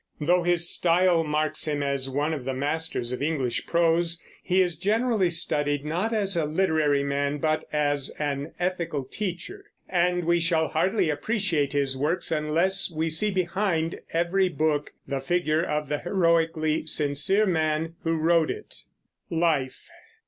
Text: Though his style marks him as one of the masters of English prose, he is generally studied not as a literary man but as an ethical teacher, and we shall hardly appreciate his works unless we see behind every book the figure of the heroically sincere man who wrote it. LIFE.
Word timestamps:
Though 0.19 0.41
his 0.41 0.67
style 0.67 1.23
marks 1.23 1.67
him 1.67 1.83
as 1.83 2.09
one 2.09 2.33
of 2.33 2.43
the 2.43 2.55
masters 2.55 3.11
of 3.11 3.21
English 3.21 3.67
prose, 3.67 4.19
he 4.41 4.59
is 4.59 4.75
generally 4.75 5.29
studied 5.29 5.85
not 5.85 6.11
as 6.11 6.35
a 6.35 6.45
literary 6.45 7.03
man 7.03 7.37
but 7.37 7.65
as 7.71 8.09
an 8.17 8.51
ethical 8.59 9.03
teacher, 9.03 9.63
and 9.87 10.25
we 10.25 10.39
shall 10.39 10.69
hardly 10.69 11.11
appreciate 11.11 11.73
his 11.73 11.95
works 11.95 12.31
unless 12.31 12.91
we 12.91 13.11
see 13.11 13.29
behind 13.29 13.99
every 14.11 14.49
book 14.49 14.91
the 15.07 15.19
figure 15.21 15.61
of 15.63 15.87
the 15.87 15.99
heroically 15.99 16.87
sincere 16.87 17.45
man 17.45 17.93
who 18.01 18.15
wrote 18.17 18.49
it. 18.49 18.77
LIFE. 19.29 19.87